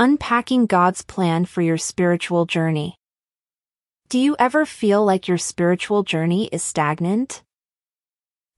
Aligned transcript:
Unpacking 0.00 0.66
God's 0.66 1.02
Plan 1.02 1.44
for 1.44 1.60
Your 1.60 1.76
Spiritual 1.76 2.46
Journey. 2.46 2.94
Do 4.08 4.20
you 4.20 4.36
ever 4.38 4.64
feel 4.64 5.04
like 5.04 5.26
your 5.26 5.38
spiritual 5.38 6.04
journey 6.04 6.48
is 6.52 6.62
stagnant? 6.62 7.42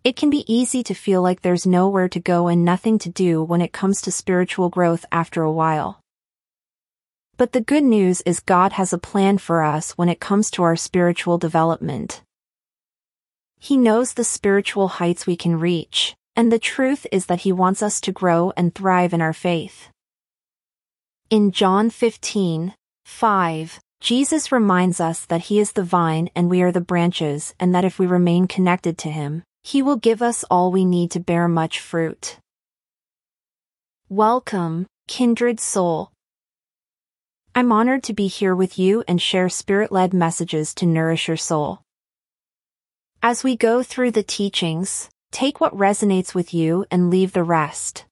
It 0.05 0.17
can 0.17 0.29
be 0.29 0.45
easy 0.47 0.83
to 0.83 0.93
feel 0.93 1.23
like 1.23 1.41
there's 1.41 1.67
nowhere 1.67 2.11
to 2.11 2.21
go 2.21 2.49
and 2.49 2.63
nothing 2.63 2.99
to 2.99 3.09
do 3.09 3.43
when 3.43 3.63
it 3.63 3.73
comes 3.73 4.03
to 4.03 4.13
spiritual 4.13 4.69
growth 4.69 5.07
after 5.11 5.43
a 5.43 5.51
while. 5.51 6.03
But 7.39 7.53
the 7.53 7.63
good 7.63 7.85
news 7.85 8.21
is 8.27 8.41
God 8.41 8.73
has 8.73 8.93
a 8.93 8.99
plan 8.99 9.39
for 9.39 9.63
us 9.63 9.93
when 9.93 10.11
it 10.11 10.21
comes 10.21 10.51
to 10.51 10.63
our 10.63 10.77
spiritual 10.77 11.39
development. 11.39 12.21
He 13.59 13.79
knows 13.79 14.13
the 14.13 14.25
spiritual 14.25 14.89
heights 14.89 15.27
we 15.27 15.37
can 15.37 15.59
reach, 15.59 16.15
and 16.37 16.53
the 16.53 16.59
truth 16.59 17.07
is 17.11 17.25
that 17.27 17.41
He 17.41 17.51
wants 17.51 17.83
us 17.83 17.99
to 18.03 18.13
grow 18.13 18.53
and 18.59 18.75
thrive 18.75 19.15
in 19.15 19.23
our 19.23 19.33
faith. 19.33 19.89
In 21.31 21.53
John 21.53 21.91
15, 21.91 22.75
5, 23.05 23.81
Jesus 24.01 24.51
reminds 24.51 25.01
us 25.01 25.25
that 25.27 25.43
He 25.43 25.61
is 25.61 25.71
the 25.71 25.85
vine 25.85 26.29
and 26.35 26.51
we 26.51 26.61
are 26.61 26.73
the 26.73 26.81
branches 26.81 27.55
and 27.61 27.73
that 27.73 27.85
if 27.85 28.01
we 28.01 28.07
remain 28.09 28.49
connected 28.49 28.99
to 28.99 29.11
Him, 29.13 29.45
He 29.63 29.81
will 29.81 29.95
give 29.95 30.23
us 30.23 30.45
all 30.51 30.73
we 30.73 30.85
need 30.85 31.13
to 31.13 31.21
bear 31.21 31.47
much 31.47 31.79
fruit. 31.79 32.39
Welcome, 34.09 34.89
kindred 35.07 35.61
soul. 35.61 36.11
I'm 37.55 37.71
honored 37.71 38.03
to 38.05 38.13
be 38.13 38.27
here 38.27 38.57
with 38.57 38.77
you 38.77 39.05
and 39.07 39.23
share 39.23 39.49
spirit-led 39.49 40.13
messages 40.13 40.75
to 40.75 40.85
nourish 40.85 41.29
your 41.29 41.37
soul. 41.37 41.83
As 43.23 43.45
we 43.45 43.57
go 43.57 43.85
through 43.85 44.11
the 44.11 44.25
teachings, 44.25 45.09
take 45.31 45.61
what 45.61 45.77
resonates 45.77 46.35
with 46.35 46.53
you 46.53 46.87
and 46.91 47.09
leave 47.09 47.35
the 47.35 47.45
rest. 47.45 48.05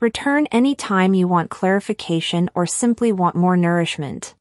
Return 0.00 0.46
any 0.50 0.74
time 0.74 1.14
you 1.14 1.28
want 1.28 1.50
clarification 1.50 2.50
or 2.54 2.66
simply 2.66 3.12
want 3.12 3.36
more 3.36 3.56
nourishment. 3.56 4.34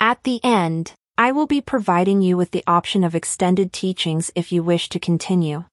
At 0.00 0.22
the 0.24 0.40
end, 0.42 0.94
I 1.18 1.32
will 1.32 1.46
be 1.46 1.60
providing 1.60 2.22
you 2.22 2.36
with 2.36 2.50
the 2.50 2.64
option 2.66 3.04
of 3.04 3.14
extended 3.14 3.72
teachings 3.72 4.30
if 4.34 4.52
you 4.52 4.62
wish 4.62 4.88
to 4.90 4.98
continue. 4.98 5.64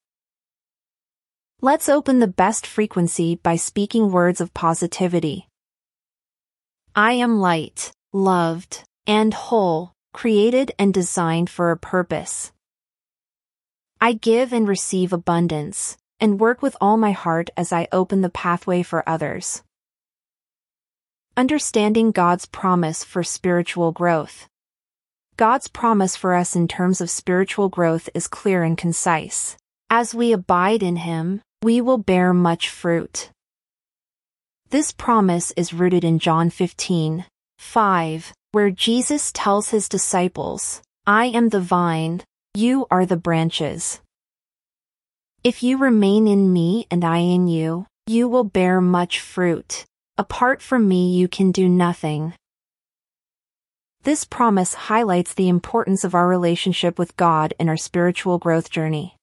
Let's 1.61 1.87
open 1.87 2.19
the 2.19 2.27
best 2.27 2.67
frequency 2.67 3.35
by 3.35 3.55
speaking 3.55 4.11
words 4.11 4.41
of 4.41 4.53
positivity. 4.53 5.47
I 6.95 7.13
am 7.13 7.39
light, 7.39 7.91
loved, 8.11 8.83
and 9.07 9.33
whole, 9.33 9.93
created 10.13 10.73
and 10.77 10.93
designed 10.93 11.49
for 11.49 11.71
a 11.71 11.77
purpose. 11.77 12.51
I 13.99 14.13
give 14.13 14.51
and 14.51 14.67
receive 14.67 15.13
abundance, 15.13 15.97
and 16.23 16.39
work 16.39 16.61
with 16.61 16.77
all 16.79 16.95
my 16.95 17.11
heart 17.11 17.49
as 17.57 17.73
I 17.73 17.89
open 17.91 18.21
the 18.21 18.29
pathway 18.29 18.81
for 18.81 19.03
others. 19.07 19.61
Understanding 21.35 22.11
God's 22.11 22.45
promise 22.45 23.03
for 23.03 23.23
spiritual 23.23 23.91
growth. 23.91 24.47
God's 25.35 25.67
promise 25.67 26.15
for 26.15 26.33
us 26.33 26.55
in 26.55 26.69
terms 26.69 27.01
of 27.01 27.09
spiritual 27.09 27.67
growth 27.67 28.07
is 28.13 28.29
clear 28.29 28.63
and 28.63 28.77
concise. 28.77 29.57
As 29.89 30.15
we 30.15 30.31
abide 30.31 30.81
in 30.81 30.95
Him, 30.95 31.41
we 31.61 31.81
will 31.81 31.97
bear 31.97 32.33
much 32.33 32.69
fruit. 32.69 33.29
This 34.69 34.93
promise 34.93 35.51
is 35.57 35.73
rooted 35.73 36.05
in 36.05 36.19
John 36.19 36.49
15, 36.49 37.25
5, 37.57 38.33
where 38.53 38.71
Jesus 38.71 39.33
tells 39.33 39.71
his 39.71 39.89
disciples, 39.89 40.81
I 41.05 41.25
am 41.25 41.49
the 41.49 41.59
vine, 41.59 42.21
you 42.53 42.87
are 42.89 43.05
the 43.05 43.17
branches. 43.17 43.99
If 45.43 45.61
you 45.61 45.77
remain 45.77 46.25
in 46.25 46.53
me 46.53 46.87
and 46.89 47.03
I 47.03 47.17
in 47.17 47.47
you, 47.47 47.85
you 48.07 48.29
will 48.29 48.45
bear 48.45 48.79
much 48.79 49.19
fruit. 49.19 49.85
Apart 50.17 50.61
from 50.61 50.87
me 50.87 51.13
you 51.13 51.27
can 51.27 51.51
do 51.51 51.67
nothing. 51.67 52.33
This 54.03 54.23
promise 54.23 54.73
highlights 54.73 55.33
the 55.33 55.49
importance 55.49 56.05
of 56.05 56.15
our 56.15 56.29
relationship 56.29 56.97
with 56.97 57.17
God 57.17 57.53
in 57.59 57.67
our 57.67 57.75
spiritual 57.75 58.37
growth 58.37 58.69
journey. 58.69 59.17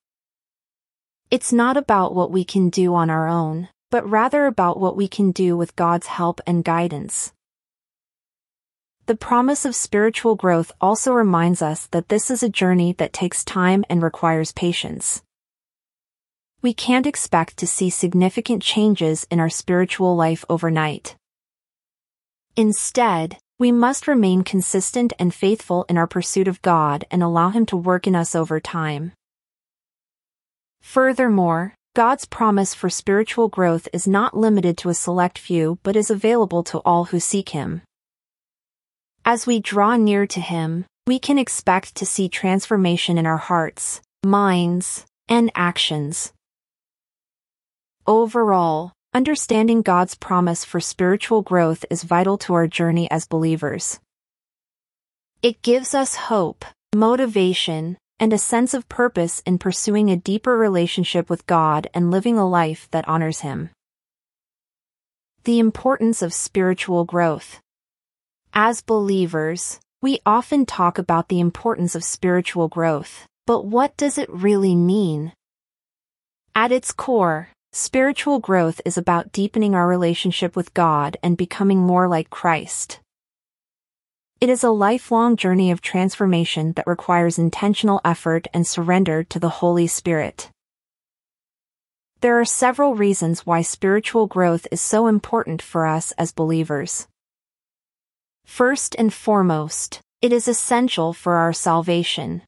It's 1.31 1.55
not 1.55 1.79
about 1.79 2.15
what 2.15 2.31
we 2.31 2.45
can 2.45 2.69
do 2.69 2.95
on 2.95 3.09
our 3.09 3.27
own, 3.27 3.71
but 3.91 4.07
rather 4.07 4.45
about 4.45 4.79
what 4.79 4.99
we 4.99 5.09
can 5.09 5.31
do 5.31 5.57
with 5.57 5.75
God's 5.75 6.09
help 6.09 6.43
and 6.47 6.63
guidance. 6.63 7.33
The 9.07 9.17
promise 9.17 9.65
of 9.65 9.75
spiritual 9.75 10.35
growth 10.35 10.71
also 10.83 11.15
reminds 11.15 11.63
us 11.63 11.87
that 11.93 12.11
this 12.11 12.31
is 12.31 12.43
a 12.43 12.51
journey 12.51 12.93
that 12.99 13.15
takes 13.15 13.43
time 13.43 13.87
and 13.89 14.03
requires 14.03 14.53
patience. 14.53 15.23
We 16.63 16.75
can't 16.75 17.07
expect 17.07 17.57
to 17.59 17.67
see 17.67 17.89
significant 17.89 18.63
changes 18.63 19.27
in 19.31 19.41
our 19.41 19.49
spiritual 19.49 20.15
life 20.15 20.45
overnight. 20.51 21.17
Instead, 22.55 23.39
we 23.59 23.73
must 23.73 24.07
remain 24.07 24.43
consistent 24.43 25.15
and 25.19 25.35
faithful 25.35 25.87
in 25.89 25.97
our 25.97 26.07
pursuit 26.07 26.49
of 26.49 26.61
God 26.61 27.07
and 27.11 27.23
allow 27.23 27.49
Him 27.49 27.65
to 27.67 27.77
work 27.77 28.07
in 28.07 28.15
us 28.15 28.35
over 28.35 28.61
time. 28.61 29.13
Furthermore, 30.83 31.75
God's 31.95 32.25
promise 32.27 32.75
for 32.75 32.91
spiritual 32.91 33.49
growth 33.49 33.89
is 33.93 34.07
not 34.07 34.37
limited 34.37 34.77
to 34.79 34.91
a 34.91 34.95
select 34.95 35.39
few 35.39 35.79
but 35.83 35.97
is 35.97 36.11
available 36.11 36.63
to 36.65 36.79
all 36.79 37.07
who 37.07 37.21
seek 37.21 37.51
Him. 37.51 37.83
As 39.25 39.47
we 39.47 39.61
draw 39.61 39.97
near 39.97 40.27
to 40.27 40.41
Him, 40.41 40.85
we 41.07 41.19
can 41.19 41.39
expect 41.39 41.95
to 41.97 42.07
see 42.07 42.29
transformation 42.29 43.17
in 43.17 43.27
our 43.27 43.39
hearts, 43.39 44.01
minds, 44.25 45.07
and 45.29 45.51
actions. 45.55 46.33
Overall, 48.11 48.91
understanding 49.15 49.83
God's 49.83 50.17
promise 50.17 50.65
for 50.65 50.81
spiritual 50.81 51.43
growth 51.43 51.85
is 51.91 52.03
vital 52.03 52.39
to 52.39 52.55
our 52.55 52.67
journey 52.67 53.09
as 53.09 53.25
believers. 53.25 54.01
It 55.43 55.63
gives 55.63 55.95
us 55.95 56.17
hope, 56.17 56.65
motivation, 56.93 57.99
and 58.19 58.33
a 58.33 58.37
sense 58.37 58.75
of 58.75 58.89
purpose 58.89 59.45
in 59.47 59.59
pursuing 59.59 60.11
a 60.11 60.17
deeper 60.17 60.59
relationship 60.59 61.31
with 61.31 61.47
God 61.47 61.87
and 61.95 62.11
living 62.11 62.37
a 62.37 62.49
life 62.49 62.89
that 62.91 63.07
honors 63.07 63.43
Him. 63.43 63.71
The 65.45 65.61
importance 65.61 66.21
of 66.21 66.35
spiritual 66.35 67.05
growth. 67.05 67.61
As 68.53 68.81
believers, 68.81 69.79
we 70.03 70.19
often 70.27 70.67
talk 70.67 70.99
about 70.99 71.29
the 71.29 71.39
importance 71.39 71.95
of 71.95 72.03
spiritual 72.03 72.67
growth, 72.67 73.29
but 73.47 73.67
what 73.67 73.97
does 73.97 74.19
it 74.19 74.29
really 74.31 74.75
mean? 74.75 75.33
At 76.57 76.73
its 76.73 76.91
core, 76.91 77.51
spiritual 77.73 78.41
growth 78.41 78.81
is 78.85 78.99
about 78.99 79.33
deepening 79.33 79.75
our 79.75 79.87
relationship 79.87 80.57
with 80.57 80.75
God 80.75 81.17
and 81.23 81.37
becoming 81.37 81.79
more 81.79 82.09
like 82.09 82.31
Christ. 82.31 83.01
It 84.41 84.49
is 84.49 84.65
a 84.65 84.71
lifelong 84.71 85.37
journey 85.37 85.71
of 85.71 85.81
transformation 85.81 86.73
that 86.73 86.87
requires 86.87 87.39
intentional 87.39 88.01
effort 88.05 88.49
and 88.53 88.67
surrender 88.67 89.23
to 89.25 89.39
the 89.39 89.61
Holy 89.61 89.87
Spirit. 89.87 90.51
There 92.23 92.41
are 92.41 92.45
several 92.45 92.95
reasons 92.95 93.47
why 93.47 93.63
spiritual 93.63 94.27
growth 94.27 94.67
is 94.71 94.81
so 94.81 95.07
important 95.07 95.63
for 95.63 95.87
us 95.87 96.13
as 96.13 96.33
believers. 96.33 97.07
First 98.45 98.97
and 98.99 99.13
foremost, 99.13 100.01
it 100.21 100.33
is 100.33 100.49
essential 100.49 101.13
for 101.13 101.37
our 101.37 101.53
salvation. 101.53 102.43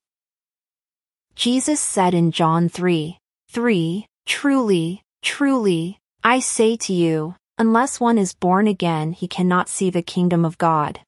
Jesus 1.34 1.81
said 1.81 2.12
in 2.12 2.32
John 2.32 2.69
3, 2.69 3.19
3, 3.50 4.06
Truly, 4.27 5.02
truly, 5.22 5.99
I 6.22 6.41
say 6.41 6.77
to 6.77 6.93
you, 6.93 7.37
unless 7.56 8.00
one 8.00 8.19
is 8.19 8.34
born 8.34 8.66
again 8.66 9.12
he 9.12 9.27
cannot 9.27 9.69
see 9.69 9.88
the 9.88 10.03
kingdom 10.03 10.44
of 10.44 10.59
God. 10.59 11.00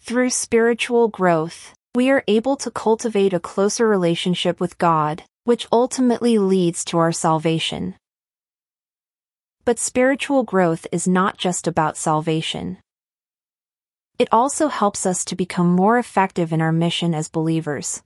Through 0.00 0.30
spiritual 0.30 1.08
growth, 1.08 1.74
we 1.94 2.10
are 2.10 2.24
able 2.28 2.56
to 2.56 2.70
cultivate 2.70 3.32
a 3.32 3.40
closer 3.40 3.88
relationship 3.88 4.60
with 4.60 4.78
God, 4.78 5.24
which 5.44 5.66
ultimately 5.72 6.38
leads 6.38 6.84
to 6.86 6.98
our 6.98 7.12
salvation. 7.12 7.94
But 9.64 9.78
spiritual 9.78 10.42
growth 10.42 10.86
is 10.90 11.06
not 11.06 11.36
just 11.36 11.66
about 11.66 11.96
salvation. 11.96 12.78
It 14.18 14.28
also 14.32 14.68
helps 14.68 15.06
us 15.06 15.24
to 15.26 15.36
become 15.36 15.74
more 15.74 15.98
effective 15.98 16.52
in 16.52 16.60
our 16.60 16.72
mission 16.72 17.14
as 17.14 17.28
believers. 17.28 18.02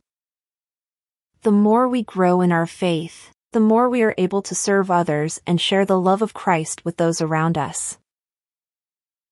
The 1.42 1.52
more 1.52 1.88
we 1.88 2.02
grow 2.02 2.40
in 2.40 2.52
our 2.52 2.66
faith, 2.66 3.30
the 3.56 3.60
more 3.60 3.88
we 3.88 4.02
are 4.02 4.14
able 4.18 4.42
to 4.42 4.54
serve 4.54 4.90
others 4.90 5.40
and 5.46 5.58
share 5.58 5.86
the 5.86 5.98
love 5.98 6.20
of 6.20 6.34
Christ 6.34 6.84
with 6.84 6.98
those 6.98 7.22
around 7.22 7.56
us. 7.56 7.96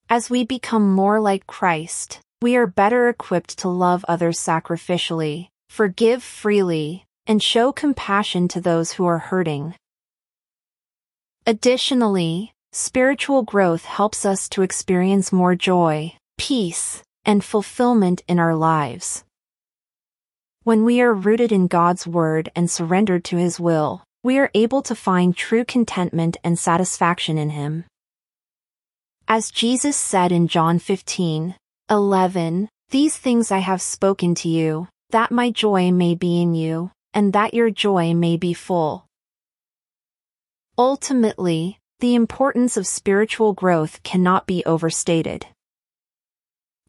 As 0.08 0.30
we 0.30 0.46
become 0.46 0.90
more 0.90 1.20
like 1.20 1.46
Christ, 1.46 2.20
we 2.40 2.56
are 2.56 2.66
better 2.66 3.10
equipped 3.10 3.58
to 3.58 3.68
love 3.68 4.02
others 4.08 4.38
sacrificially, 4.38 5.48
forgive 5.68 6.22
freely, 6.22 7.04
and 7.26 7.42
show 7.42 7.70
compassion 7.70 8.48
to 8.48 8.62
those 8.62 8.92
who 8.92 9.04
are 9.04 9.18
hurting. 9.18 9.74
Additionally, 11.46 12.54
spiritual 12.72 13.42
growth 13.42 13.84
helps 13.84 14.24
us 14.24 14.48
to 14.48 14.62
experience 14.62 15.34
more 15.34 15.54
joy, 15.54 16.14
peace, 16.38 17.02
and 17.26 17.44
fulfillment 17.44 18.22
in 18.26 18.38
our 18.38 18.56
lives. 18.56 19.22
When 20.62 20.82
we 20.82 21.02
are 21.02 21.12
rooted 21.12 21.52
in 21.52 21.66
God's 21.66 22.06
Word 22.06 22.48
and 22.56 22.70
surrendered 22.70 23.22
to 23.24 23.36
His 23.36 23.60
will, 23.60 24.02
we 24.24 24.38
are 24.38 24.50
able 24.54 24.80
to 24.80 24.94
find 24.94 25.36
true 25.36 25.66
contentment 25.66 26.38
and 26.42 26.58
satisfaction 26.58 27.36
in 27.36 27.50
Him. 27.50 27.84
As 29.28 29.50
Jesus 29.50 29.98
said 29.98 30.32
in 30.32 30.48
John 30.48 30.78
15, 30.78 31.54
11, 31.90 32.68
These 32.88 33.18
things 33.18 33.52
I 33.52 33.58
have 33.58 33.82
spoken 33.82 34.34
to 34.36 34.48
you, 34.48 34.88
that 35.10 35.30
my 35.30 35.50
joy 35.50 35.92
may 35.92 36.14
be 36.14 36.40
in 36.40 36.54
you, 36.54 36.90
and 37.12 37.34
that 37.34 37.52
your 37.52 37.68
joy 37.68 38.14
may 38.14 38.38
be 38.38 38.54
full. 38.54 39.04
Ultimately, 40.78 41.78
the 42.00 42.14
importance 42.14 42.78
of 42.78 42.86
spiritual 42.86 43.52
growth 43.52 44.02
cannot 44.02 44.46
be 44.46 44.64
overstated. 44.64 45.46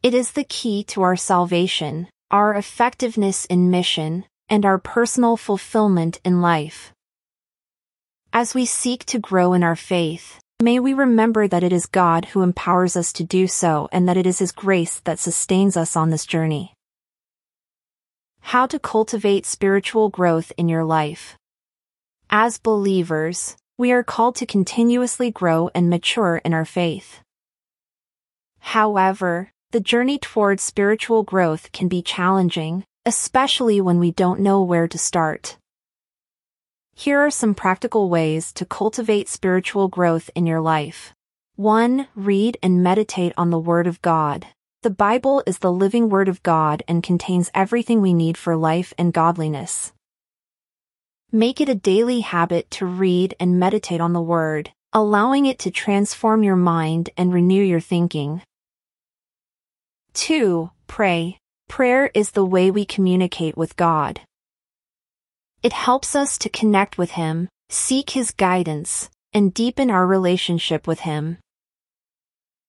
It 0.02 0.14
is 0.14 0.32
the 0.32 0.46
key 0.46 0.86
to 0.86 1.02
our 1.02 1.18
salvation, 1.18 2.08
our 2.32 2.56
effectiveness 2.56 3.44
in 3.46 3.70
mission, 3.70 4.24
and 4.48 4.66
our 4.66 4.78
personal 4.78 5.36
fulfillment 5.36 6.22
in 6.24 6.42
life. 6.42 6.95
As 8.38 8.54
we 8.54 8.66
seek 8.66 9.06
to 9.06 9.18
grow 9.18 9.54
in 9.54 9.64
our 9.64 9.78
faith, 9.78 10.42
may 10.62 10.78
we 10.78 10.94
remember 10.94 11.48
that 11.48 11.64
it 11.64 11.72
is 11.72 11.86
God 11.86 12.26
who 12.26 12.42
empowers 12.42 12.98
us 12.98 13.14
to 13.14 13.24
do 13.24 13.48
so 13.48 13.88
and 13.94 14.10
that 14.10 14.18
it 14.18 14.28
is 14.28 14.40
His 14.40 14.52
grace 14.52 15.00
that 15.06 15.20
sustains 15.20 15.78
us 15.78 15.96
on 15.96 16.10
this 16.10 16.26
journey. 16.26 16.74
How 18.42 18.66
to 18.66 18.78
cultivate 18.78 19.46
spiritual 19.46 20.10
growth 20.10 20.52
in 20.58 20.68
your 20.68 20.84
life. 20.84 21.38
As 22.30 22.58
believers, 22.58 23.56
we 23.78 23.94
are 23.94 24.04
called 24.04 24.36
to 24.36 24.46
continuously 24.46 25.32
grow 25.32 25.70
and 25.74 25.90
mature 25.90 26.42
in 26.44 26.54
our 26.54 26.66
faith. 26.66 27.22
However, 28.60 29.52
the 29.72 29.80
journey 29.80 30.20
towards 30.20 30.62
spiritual 30.62 31.24
growth 31.24 31.72
can 31.72 31.88
be 31.88 32.02
challenging, 32.02 32.84
especially 33.06 33.80
when 33.80 33.98
we 33.98 34.12
don't 34.12 34.42
know 34.42 34.62
where 34.62 34.90
to 34.90 34.98
start. 34.98 35.56
Here 36.98 37.20
are 37.20 37.30
some 37.30 37.54
practical 37.54 38.10
ways 38.10 38.54
to 38.54 38.66
cultivate 38.66 39.28
spiritual 39.28 39.90
growth 39.90 40.30
in 40.34 40.48
your 40.48 40.62
life. 40.62 41.14
1. 41.58 42.08
Read 42.16 42.58
and 42.64 42.82
meditate 42.82 43.34
on 43.36 43.50
the 43.50 43.60
Word 43.60 43.86
of 43.86 44.02
God. 44.02 44.48
The 44.82 44.90
Bible 44.90 45.44
is 45.46 45.60
the 45.60 45.74
living 45.74 46.08
Word 46.08 46.30
of 46.30 46.42
God 46.42 46.84
and 46.88 47.04
contains 47.04 47.52
everything 47.54 48.02
we 48.02 48.14
need 48.14 48.38
for 48.38 48.56
life 48.56 48.94
and 48.98 49.12
godliness. 49.12 49.92
Make 51.34 51.60
it 51.60 51.68
a 51.68 51.76
daily 51.76 52.22
habit 52.22 52.72
to 52.72 52.86
read 52.86 53.36
and 53.42 53.60
meditate 53.60 54.00
on 54.00 54.14
the 54.14 54.22
Word, 54.22 54.72
allowing 54.94 55.46
it 55.46 55.60
to 55.60 55.72
transform 55.72 56.44
your 56.44 56.56
mind 56.56 57.10
and 57.18 57.34
renew 57.34 57.62
your 57.62 57.82
thinking. 57.82 58.42
2. 60.14 60.72
Pray. 60.88 61.40
Prayer 61.68 62.10
is 62.14 62.32
the 62.32 62.46
way 62.46 62.72
we 62.72 62.86
communicate 62.86 63.58
with 63.58 63.76
God. 63.76 64.22
It 65.66 65.74
helps 65.74 66.16
us 66.16 66.38
to 66.38 66.50
connect 66.50 67.00
with 67.00 67.10
Him, 67.18 67.50
seek 67.70 68.12
His 68.12 68.30
guidance, 68.30 69.10
and 69.34 69.52
deepen 69.52 69.90
our 69.90 70.06
relationship 70.06 70.86
with 70.86 71.00
Him. 71.00 71.40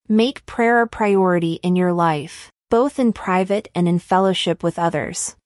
Make 0.08 0.46
prayer 0.46 0.80
a 0.80 0.88
priority 0.88 1.60
in 1.62 1.76
your 1.76 1.92
life, 1.92 2.50
both 2.70 2.98
in 2.98 3.12
private 3.12 3.68
and 3.74 3.86
in 3.86 3.98
fellowship 3.98 4.62
with 4.62 4.78
others. 4.78 5.36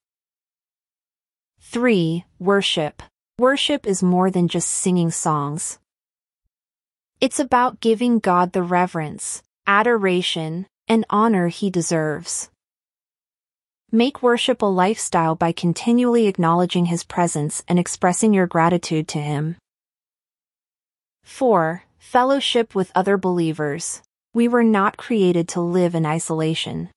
3. 1.63 2.25
Worship. 2.39 3.03
Worship 3.37 3.85
is 3.85 4.01
more 4.01 4.31
than 4.31 4.47
just 4.47 4.69
singing 4.69 5.11
songs. 5.11 5.81
It's 7.21 7.41
about 7.41 7.81
giving 7.81 8.21
God 8.21 8.53
the 8.53 8.63
reverence, 8.63 9.43
adoration, 9.67 10.69
and 10.87 11.05
honor 11.11 11.49
he 11.49 11.69
deserves. 11.69 12.49
Make 13.93 14.23
worship 14.23 14.63
a 14.63 14.67
lifestyle 14.67 15.35
by 15.35 15.51
continually 15.51 16.29
acknowledging 16.29 16.85
His 16.87 17.03
presence 17.03 17.65
and 17.67 17.77
expressing 17.77 18.33
your 18.33 18.47
gratitude 18.47 19.09
to 19.09 19.19
Him. 19.19 19.57
4. 21.25 21.83
Fellowship 21.99 22.73
with 22.73 22.93
other 22.95 23.17
believers. 23.17 24.01
We 24.33 24.47
were 24.47 24.63
not 24.63 24.97
created 24.97 25.49
to 25.49 25.61
live 25.61 25.97
in 25.97 26.07
isolation. 26.07 26.91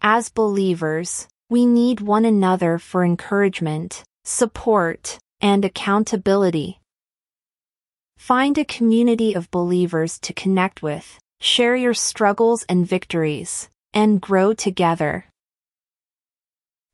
As 0.00 0.28
believers, 0.28 1.26
we 1.50 1.66
need 1.66 2.00
one 2.00 2.24
another 2.24 2.78
for 2.78 3.04
encouragement, 3.04 4.04
support, 4.24 5.18
and 5.40 5.64
accountability. 5.64 6.78
Find 8.16 8.56
a 8.58 8.64
community 8.64 9.34
of 9.34 9.50
believers 9.50 10.20
to 10.20 10.32
connect 10.32 10.82
with, 10.84 11.18
share 11.40 11.74
your 11.74 11.94
struggles 11.94 12.64
and 12.68 12.86
victories, 12.86 13.68
and 13.92 14.20
grow 14.20 14.52
together. 14.52 15.24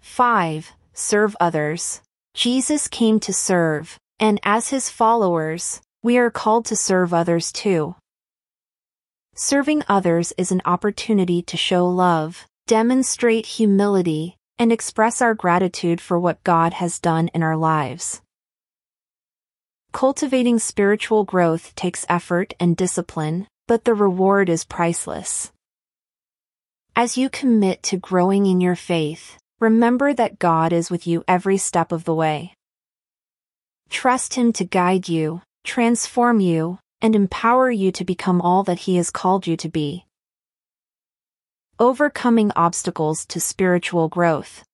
5. 0.05 0.71
Serve 0.93 1.35
others. 1.41 2.03
Jesus 2.35 2.89
came 2.89 3.19
to 3.21 3.33
serve, 3.33 3.99
and 4.21 4.39
as 4.45 4.69
his 4.69 4.91
followers, 4.91 5.81
we 6.03 6.19
are 6.19 6.31
called 6.31 6.67
to 6.67 6.77
serve 6.77 7.13
others 7.15 7.51
too. 7.51 7.97
Serving 9.35 9.83
others 9.89 10.33
is 10.37 10.53
an 10.53 10.61
opportunity 10.67 11.43
to 11.43 11.57
show 11.57 11.89
love, 11.89 12.47
demonstrate 12.67 13.47
humility, 13.47 14.37
and 14.59 14.71
express 14.71 15.21
our 15.21 15.35
gratitude 15.35 16.01
for 16.01 16.21
what 16.21 16.45
God 16.45 16.75
has 16.75 17.01
done 17.01 17.29
in 17.35 17.43
our 17.43 17.57
lives. 17.57 18.21
Cultivating 19.93 20.59
spiritual 20.59 21.25
growth 21.25 21.75
takes 21.75 22.07
effort 22.09 22.53
and 22.61 22.77
discipline, 22.77 23.49
but 23.67 23.85
the 23.85 23.95
reward 23.95 24.49
is 24.49 24.65
priceless. 24.65 25.51
As 26.95 27.17
you 27.17 27.29
commit 27.29 27.83
to 27.85 27.97
growing 27.97 28.47
in 28.47 28.61
your 28.61 28.77
faith, 28.77 29.39
Remember 29.65 30.13
that 30.13 30.39
God 30.39 30.75
is 30.75 30.91
with 30.91 31.07
you 31.07 31.25
every 31.27 31.57
step 31.57 31.91
of 31.91 32.05
the 32.05 32.15
way. 32.15 32.53
Trust 33.89 34.35
Him 34.35 34.53
to 34.53 34.65
guide 34.67 35.09
you, 35.09 35.41
transform 35.65 36.39
you, 36.39 36.81
and 37.01 37.17
empower 37.17 37.71
you 37.71 37.91
to 37.93 38.05
become 38.05 38.43
all 38.43 38.63
that 38.65 38.81
He 38.81 38.97
has 38.97 39.09
called 39.11 39.47
you 39.47 39.57
to 39.57 39.71
be. 39.71 40.05
Overcoming 41.79 42.53
obstacles 42.55 43.25
to 43.25 43.41
spiritual 43.41 44.09
growth. 44.09 44.65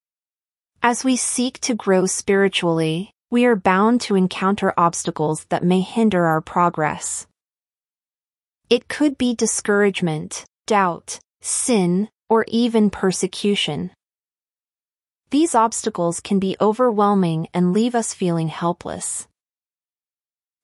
As 0.83 1.05
we 1.05 1.15
seek 1.15 1.61
to 1.61 1.77
grow 1.77 2.07
spiritually, 2.07 3.13
we 3.31 3.45
are 3.45 3.55
bound 3.55 4.01
to 4.01 4.17
encounter 4.17 4.75
obstacles 4.77 5.45
that 5.51 5.63
may 5.63 5.83
hinder 5.83 6.27
our 6.27 6.41
progress. 6.41 7.29
It 8.69 8.89
could 8.89 9.17
be 9.17 9.37
discouragement, 9.37 10.45
doubt, 10.67 11.21
sin, 11.43 12.09
or 12.29 12.45
even 12.49 12.91
persecution. 12.91 13.93
These 15.31 15.55
obstacles 15.55 16.19
can 16.19 16.41
be 16.41 16.57
overwhelming 16.61 17.47
and 17.55 17.73
leave 17.73 17.95
us 17.95 18.13
feeling 18.13 18.49
helpless. 18.49 19.29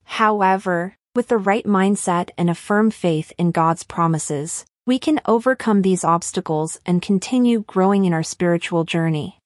However, 0.03 0.97
with 1.15 1.29
the 1.29 1.39
right 1.39 1.65
mindset 1.65 2.31
and 2.37 2.51
a 2.51 2.55
firm 2.55 2.91
faith 2.91 3.33
in 3.39 3.53
God's 3.53 3.85
promises, 3.85 4.67
we 4.85 4.99
can 4.99 5.21
overcome 5.25 5.83
these 5.83 6.05
obstacles 6.05 6.81
and 6.85 7.01
continue 7.01 7.61
growing 7.61 8.05
in 8.05 8.13
our 8.13 8.25
spiritual 8.25 8.85
journey. 8.85 9.39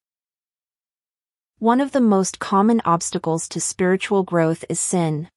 One 1.59 1.83
of 1.83 1.93
the 1.93 2.01
most 2.01 2.39
common 2.39 2.81
obstacles 2.87 3.47
to 3.51 3.61
spiritual 3.61 4.23
growth 4.23 4.65
is 4.71 4.81
sin. 4.81 5.29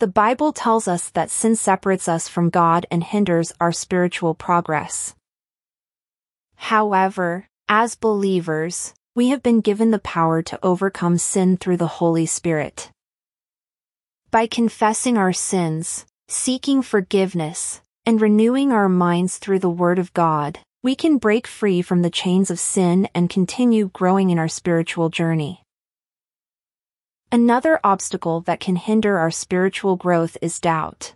The 0.00 0.08
Bible 0.08 0.52
tells 0.52 0.88
us 0.88 1.10
that 1.10 1.30
sin 1.30 1.54
separates 1.54 2.08
us 2.08 2.26
from 2.26 2.50
God 2.50 2.86
and 2.90 3.04
hinders 3.04 3.52
our 3.60 3.70
spiritual 3.70 4.34
progress. 4.34 5.14
However, 6.56 7.46
as 7.72 7.94
believers, 7.94 8.92
we 9.14 9.28
have 9.28 9.44
been 9.44 9.60
given 9.60 9.92
the 9.92 10.00
power 10.00 10.42
to 10.42 10.58
overcome 10.60 11.16
sin 11.16 11.56
through 11.56 11.76
the 11.76 11.86
Holy 11.86 12.26
Spirit. 12.26 12.90
By 14.32 14.48
confessing 14.48 15.16
our 15.16 15.32
sins, 15.32 16.04
seeking 16.26 16.82
forgiveness, 16.82 17.80
and 18.04 18.20
renewing 18.20 18.72
our 18.72 18.88
minds 18.88 19.38
through 19.38 19.60
the 19.60 19.70
Word 19.70 20.00
of 20.00 20.12
God, 20.14 20.58
we 20.82 20.96
can 20.96 21.16
break 21.16 21.46
free 21.46 21.80
from 21.80 22.02
the 22.02 22.10
chains 22.10 22.50
of 22.50 22.58
sin 22.58 23.08
and 23.14 23.30
continue 23.30 23.88
growing 23.92 24.30
in 24.30 24.38
our 24.40 24.48
spiritual 24.48 25.08
journey. 25.08 25.62
Another 27.30 27.78
obstacle 27.84 28.40
that 28.40 28.58
can 28.58 28.74
hinder 28.74 29.16
our 29.16 29.30
spiritual 29.30 29.94
growth 29.94 30.36
is 30.42 30.58
doubt. 30.58 31.14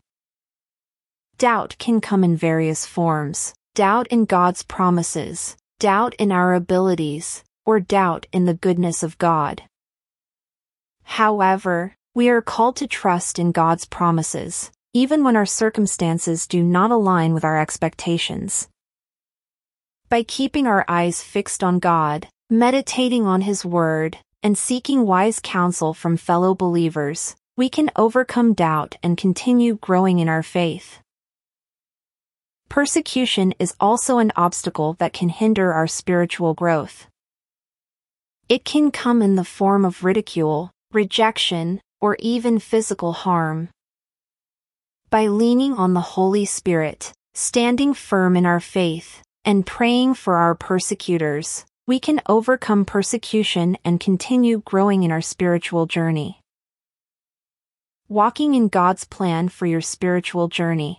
Doubt 1.36 1.74
can 1.80 2.00
come 2.00 2.22
in 2.22 2.36
various 2.36 2.86
forms 2.86 3.54
doubt 3.74 4.06
in 4.06 4.24
God's 4.24 4.62
promises, 4.62 5.56
doubt 5.84 6.14
in 6.14 6.32
our 6.32 6.54
abilities, 6.54 7.44
or 7.66 7.78
doubt 7.78 8.24
in 8.32 8.46
the 8.46 8.54
goodness 8.54 9.02
of 9.02 9.18
God. 9.18 9.62
However, 11.02 11.94
we 12.14 12.30
are 12.30 12.40
called 12.40 12.76
to 12.76 12.86
trust 12.86 13.38
in 13.38 13.52
God's 13.52 13.84
promises, 13.84 14.70
even 14.94 15.22
when 15.22 15.36
our 15.36 15.44
circumstances 15.44 16.46
do 16.46 16.62
not 16.62 16.90
align 16.90 17.34
with 17.34 17.44
our 17.44 17.60
expectations. 17.60 18.66
By 20.08 20.22
keeping 20.22 20.66
our 20.66 20.86
eyes 20.88 21.22
fixed 21.22 21.62
on 21.62 21.80
God, 21.80 22.28
meditating 22.48 23.26
on 23.26 23.42
His 23.42 23.62
Word, 23.62 24.16
and 24.42 24.56
seeking 24.56 25.04
wise 25.04 25.38
counsel 25.38 25.92
from 25.92 26.16
fellow 26.16 26.54
believers, 26.54 27.36
we 27.58 27.68
can 27.68 27.90
overcome 27.94 28.54
doubt 28.54 28.96
and 29.02 29.18
continue 29.18 29.76
growing 29.82 30.18
in 30.18 30.30
our 30.30 30.42
faith. 30.42 31.00
Persecution 32.68 33.54
is 33.58 33.74
also 33.78 34.18
an 34.18 34.32
obstacle 34.36 34.94
that 34.94 35.12
can 35.12 35.28
hinder 35.28 35.72
our 35.72 35.86
spiritual 35.86 36.54
growth. 36.54 37.06
It 38.48 38.64
can 38.64 38.90
come 38.90 39.22
in 39.22 39.36
the 39.36 39.44
form 39.44 39.84
of 39.84 40.04
ridicule, 40.04 40.70
rejection, 40.92 41.80
or 42.00 42.16
even 42.18 42.58
physical 42.58 43.12
harm. 43.12 43.70
By 45.08 45.28
leaning 45.28 45.74
on 45.74 45.94
the 45.94 46.00
Holy 46.00 46.44
Spirit, 46.44 47.12
standing 47.34 47.94
firm 47.94 48.36
in 48.36 48.44
our 48.44 48.60
faith, 48.60 49.22
and 49.44 49.66
praying 49.66 50.14
for 50.14 50.36
our 50.36 50.54
persecutors, 50.54 51.64
we 51.86 52.00
can 52.00 52.20
overcome 52.28 52.84
persecution 52.84 53.76
and 53.84 54.00
continue 54.00 54.62
growing 54.64 55.02
in 55.02 55.12
our 55.12 55.20
spiritual 55.20 55.86
journey. 55.86 56.40
Walking 58.08 58.54
in 58.54 58.68
God's 58.68 59.04
plan 59.04 59.48
for 59.48 59.66
your 59.66 59.80
spiritual 59.80 60.48
journey. 60.48 60.98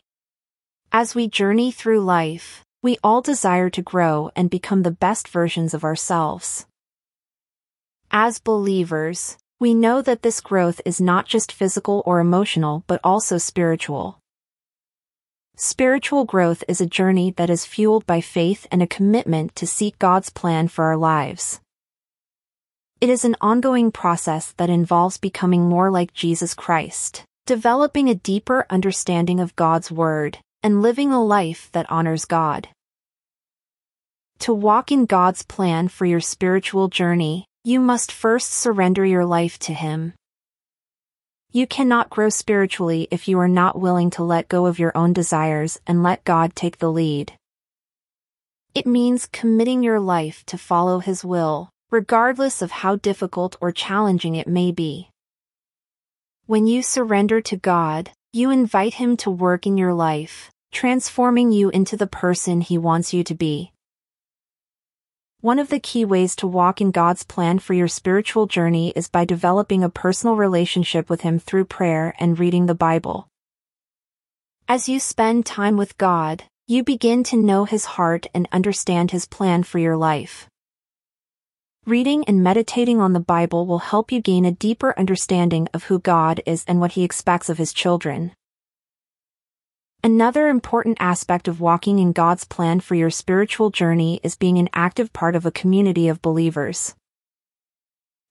As 0.97 1.13
we 1.13 1.27
journey 1.27 1.71
through 1.71 1.99
life, 2.05 2.63
we 2.81 2.97
all 3.03 3.21
desire 3.21 3.69
to 3.69 3.81
grow 3.81 4.31
and 4.33 4.49
become 4.49 4.83
the 4.83 4.91
best 5.05 5.27
versions 5.27 5.73
of 5.73 5.83
ourselves. 5.83 6.67
As 8.11 8.39
believers, 8.39 9.37
we 9.59 9.73
know 9.73 10.01
that 10.01 10.21
this 10.21 10.39
growth 10.39 10.79
is 10.85 11.01
not 11.01 11.25
just 11.25 11.51
physical 11.51 12.01
or 12.05 12.21
emotional 12.21 12.85
but 12.87 13.01
also 13.03 13.37
spiritual. 13.37 14.19
Spiritual 15.57 16.23
growth 16.23 16.63
is 16.69 16.79
a 16.79 16.85
journey 16.85 17.29
that 17.31 17.49
is 17.49 17.65
fueled 17.65 18.05
by 18.07 18.21
faith 18.21 18.65
and 18.71 18.81
a 18.81 18.87
commitment 18.87 19.53
to 19.57 19.67
seek 19.67 19.99
God's 19.99 20.29
plan 20.29 20.69
for 20.69 20.85
our 20.85 20.95
lives. 20.95 21.59
It 23.01 23.09
is 23.09 23.25
an 23.25 23.35
ongoing 23.41 23.91
process 23.91 24.53
that 24.53 24.69
involves 24.69 25.17
becoming 25.17 25.67
more 25.67 25.91
like 25.91 26.13
Jesus 26.13 26.53
Christ, 26.53 27.25
developing 27.45 28.07
a 28.07 28.15
deeper 28.15 28.65
understanding 28.69 29.41
of 29.41 29.57
God's 29.57 29.91
Word, 29.91 30.39
and 30.65 30.81
living 30.81 31.11
a 31.11 31.23
life 31.23 31.69
that 31.73 31.85
honors 31.91 32.25
God. 32.25 32.69
To 34.39 34.51
walk 34.51 34.91
in 34.91 35.05
God's 35.05 35.43
plan 35.43 35.89
for 35.89 36.07
your 36.07 36.19
spiritual 36.19 36.87
journey, 36.87 37.45
you 37.63 37.79
must 37.79 38.11
first 38.11 38.51
surrender 38.51 39.05
your 39.05 39.25
life 39.27 39.59
to 39.59 39.75
Him. 39.75 40.13
You 41.51 41.67
cannot 41.67 42.09
grow 42.09 42.29
spiritually 42.29 43.07
if 43.11 43.27
you 43.27 43.37
are 43.37 43.47
not 43.47 43.79
willing 43.79 44.09
to 44.17 44.23
let 44.23 44.47
go 44.47 44.65
of 44.65 44.79
your 44.79 44.91
own 44.97 45.13
desires 45.13 45.79
and 45.85 46.01
let 46.01 46.23
God 46.23 46.55
take 46.55 46.79
the 46.79 46.91
lead. 46.91 47.33
It 48.73 48.87
means 48.87 49.29
committing 49.31 49.83
your 49.83 49.99
life 49.99 50.43
to 50.47 50.57
follow 50.57 50.97
His 50.97 51.23
will, 51.23 51.69
regardless 51.91 52.63
of 52.63 52.71
how 52.71 52.95
difficult 52.95 53.55
or 53.61 53.71
challenging 53.71 54.33
it 54.33 54.47
may 54.47 54.71
be. 54.71 55.11
When 56.47 56.65
you 56.65 56.81
surrender 56.81 57.39
to 57.41 57.55
God, 57.55 58.09
you 58.33 58.49
invite 58.49 58.95
Him 58.95 59.15
to 59.17 59.29
work 59.29 59.67
in 59.67 59.77
your 59.77 59.93
life, 59.93 60.51
transforming 60.75 61.53
you 61.53 61.69
into 61.69 61.95
the 61.95 62.05
person 62.05 62.59
He 62.59 62.77
wants 62.77 63.13
you 63.13 63.23
to 63.23 63.33
be. 63.33 63.71
One 65.39 65.57
of 65.57 65.69
the 65.69 65.79
key 65.79 66.03
ways 66.03 66.35
to 66.35 66.47
walk 66.47 66.81
in 66.81 66.91
God's 66.91 67.23
plan 67.23 67.59
for 67.59 67.73
your 67.73 67.87
spiritual 67.87 68.45
journey 68.45 68.91
is 68.93 69.07
by 69.07 69.23
developing 69.23 69.83
a 69.83 69.89
personal 69.89 70.35
relationship 70.35 71.09
with 71.09 71.21
Him 71.21 71.39
through 71.39 71.65
prayer 71.65 72.13
and 72.19 72.37
reading 72.37 72.65
the 72.65 72.75
Bible. 72.75 73.29
As 74.67 74.89
you 74.89 74.99
spend 74.99 75.45
time 75.45 75.77
with 75.77 75.97
God, 75.97 76.43
you 76.67 76.83
begin 76.83 77.23
to 77.25 77.37
know 77.37 77.63
His 77.63 77.85
heart 77.85 78.27
and 78.33 78.45
understand 78.51 79.11
His 79.11 79.25
plan 79.25 79.63
for 79.63 79.79
your 79.79 79.95
life. 79.95 80.49
Reading 81.85 82.25
and 82.25 82.43
meditating 82.43 82.99
on 82.99 83.13
the 83.13 83.21
Bible 83.21 83.65
will 83.65 83.79
help 83.79 84.11
you 84.11 84.19
gain 84.19 84.43
a 84.43 84.51
deeper 84.51 84.93
understanding 84.97 85.69
of 85.73 85.85
who 85.85 85.99
God 85.99 86.41
is 86.45 86.65
and 86.67 86.81
what 86.81 86.93
He 86.93 87.05
expects 87.05 87.47
of 87.47 87.59
His 87.59 87.71
children. 87.71 88.33
Another 90.05 90.49
important 90.49 90.97
aspect 90.99 91.47
of 91.47 91.59
walking 91.59 91.97
in 91.97 92.11
God's 92.11 92.45
plan 92.45 92.79
for 92.79 92.93
your 92.93 93.09
spiritual 93.09 93.71
journey 93.71 94.19
is 94.21 94.35
being 94.35 94.59
an 94.59 94.69
active 94.71 95.11
part 95.13 95.35
of 95.35 95.47
a 95.47 95.51
community 95.51 96.09
of 96.09 96.21
believers. 96.21 96.93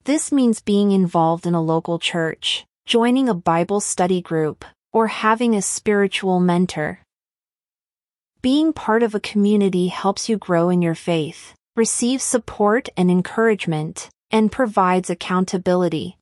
This 0.05 0.31
means 0.31 0.61
being 0.61 0.93
involved 0.93 1.49
in 1.49 1.55
a 1.55 1.61
local 1.61 1.99
church, 1.99 2.65
joining 2.87 3.29
a 3.29 3.35
Bible 3.35 3.81
study 3.81 4.23
group, 4.23 4.65
or 4.93 5.09
having 5.09 5.57
a 5.57 5.63
spiritual 5.63 6.39
mentor. 6.39 7.01
Being 8.41 8.73
part 8.73 9.03
of 9.03 9.17
a 9.17 9.27
community 9.33 9.89
helps 9.89 10.29
you 10.29 10.39
grow 10.39 10.69
in 10.69 10.81
your 10.81 10.95
faith, 10.95 11.55
receive 11.75 12.23
support 12.23 12.89
and 12.97 13.11
encouragement, 13.11 14.11
and 14.31 14.53
provides 14.53 15.11
accountability. 15.11 16.19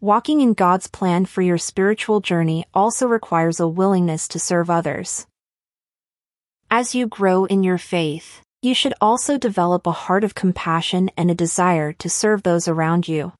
Walking 0.00 0.40
in 0.40 0.54
God's 0.54 0.86
plan 0.86 1.24
for 1.24 1.42
your 1.42 1.58
spiritual 1.58 2.20
journey 2.20 2.64
also 2.72 3.08
requires 3.08 3.58
a 3.58 3.66
willingness 3.66 4.28
to 4.28 4.38
serve 4.38 4.70
others. 4.70 5.26
As 6.70 6.94
you 6.94 7.08
grow 7.08 7.46
in 7.46 7.64
your 7.64 7.78
faith, 7.78 8.40
you 8.62 8.74
should 8.74 8.94
also 9.00 9.36
develop 9.36 9.88
a 9.88 9.98
heart 10.06 10.22
of 10.22 10.36
compassion 10.36 11.10
and 11.16 11.32
a 11.32 11.34
desire 11.34 11.92
to 11.94 12.08
serve 12.08 12.44
those 12.44 12.68
around 12.68 13.08
you. 13.08 13.32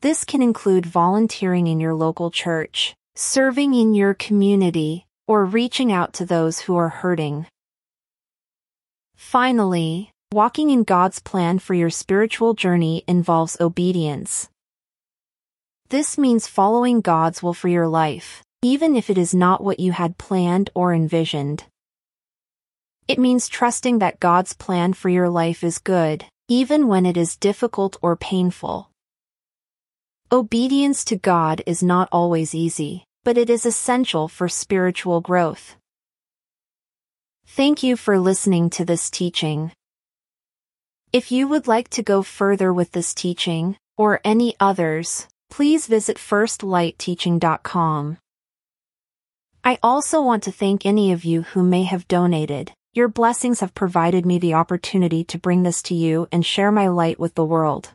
This 0.00 0.22
can 0.22 0.42
include 0.42 0.86
volunteering 0.86 1.66
in 1.66 1.80
your 1.80 1.94
local 1.94 2.30
church, 2.30 2.94
serving 3.16 3.74
in 3.74 3.94
your 3.94 4.14
community, 4.14 5.06
or 5.26 5.44
reaching 5.44 5.90
out 5.90 6.12
to 6.12 6.24
those 6.24 6.60
who 6.60 6.76
are 6.76 6.88
hurting. 6.88 7.46
Finally, 9.16 10.12
walking 10.30 10.70
in 10.70 10.84
God's 10.84 11.18
plan 11.18 11.58
for 11.58 11.74
your 11.74 11.90
spiritual 11.90 12.54
journey 12.54 13.02
involves 13.08 13.60
obedience. 13.60 14.48
This 15.88 16.18
means 16.18 16.48
following 16.48 17.00
God's 17.00 17.44
will 17.44 17.54
for 17.54 17.68
your 17.68 17.86
life, 17.86 18.42
even 18.60 18.96
if 18.96 19.08
it 19.08 19.16
is 19.16 19.32
not 19.32 19.62
what 19.62 19.78
you 19.78 19.92
had 19.92 20.18
planned 20.18 20.68
or 20.74 20.92
envisioned. 20.92 21.62
It 23.06 23.20
means 23.20 23.46
trusting 23.46 24.00
that 24.00 24.18
God's 24.18 24.52
plan 24.52 24.94
for 24.94 25.08
your 25.08 25.28
life 25.28 25.62
is 25.62 25.78
good, 25.78 26.24
even 26.48 26.88
when 26.88 27.06
it 27.06 27.16
is 27.16 27.36
difficult 27.36 27.96
or 28.02 28.16
painful. 28.16 28.90
Obedience 30.32 31.04
to 31.04 31.14
God 31.16 31.62
is 31.66 31.84
not 31.84 32.08
always 32.10 32.52
easy, 32.52 33.04
but 33.22 33.38
it 33.38 33.48
is 33.48 33.64
essential 33.64 34.26
for 34.26 34.48
spiritual 34.48 35.20
growth. 35.20 35.76
Thank 37.46 37.84
you 37.84 37.96
for 37.96 38.18
listening 38.18 38.70
to 38.70 38.84
this 38.84 39.08
teaching. 39.08 39.70
If 41.12 41.30
you 41.30 41.46
would 41.46 41.68
like 41.68 41.90
to 41.90 42.02
go 42.02 42.22
further 42.22 42.72
with 42.72 42.90
this 42.90 43.14
teaching, 43.14 43.76
or 43.96 44.20
any 44.24 44.56
others, 44.58 45.28
please 45.50 45.86
visit 45.86 46.16
firstlightteaching.com. 46.16 48.18
I 49.64 49.78
also 49.82 50.22
want 50.22 50.44
to 50.44 50.52
thank 50.52 50.86
any 50.86 51.10
of 51.10 51.24
you 51.24 51.42
who 51.42 51.62
may 51.62 51.82
have 51.82 52.06
donated. 52.06 52.72
Your 52.94 53.08
blessings 53.08 53.60
have 53.60 53.74
provided 53.74 54.24
me 54.24 54.38
the 54.38 54.54
opportunity 54.54 55.24
to 55.24 55.38
bring 55.38 55.64
this 55.64 55.82
to 55.82 55.94
you 55.94 56.28
and 56.30 56.46
share 56.46 56.70
my 56.70 56.88
light 56.88 57.18
with 57.18 57.34
the 57.34 57.44
world. 57.44 57.90